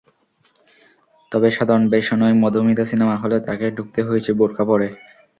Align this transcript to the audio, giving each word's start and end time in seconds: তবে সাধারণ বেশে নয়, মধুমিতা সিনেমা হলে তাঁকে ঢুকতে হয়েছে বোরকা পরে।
তবে 1.31 1.47
সাধারণ 1.51 1.83
বেশে 1.93 2.15
নয়, 2.15 2.35
মধুমিতা 2.41 2.83
সিনেমা 2.91 3.15
হলে 3.17 3.37
তাঁকে 3.47 3.65
ঢুকতে 3.77 3.99
হয়েছে 4.07 4.31
বোরকা 4.39 4.63
পরে। 4.69 4.87